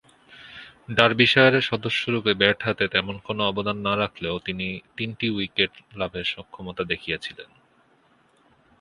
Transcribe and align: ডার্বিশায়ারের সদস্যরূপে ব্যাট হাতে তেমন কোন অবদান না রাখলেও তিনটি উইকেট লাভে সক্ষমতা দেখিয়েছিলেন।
ডার্বিশায়ারের 0.97 1.67
সদস্যরূপে 1.71 2.31
ব্যাট 2.33 2.59
হাতে 2.65 2.85
তেমন 2.87 3.15
কোন 3.25 3.37
অবদান 3.41 3.77
না 3.87 3.93
রাখলেও 3.97 4.35
তিনটি 4.97 5.27
উইকেট 5.35 5.73
লাভে 5.99 6.21
সক্ষমতা 6.33 6.83
দেখিয়েছিলেন। 6.83 7.49